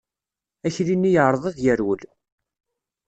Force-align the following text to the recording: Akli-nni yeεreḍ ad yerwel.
Akli-nni 0.67 1.09
yeεreḍ 1.13 1.43
ad 1.49 1.57
yerwel. 1.65 2.01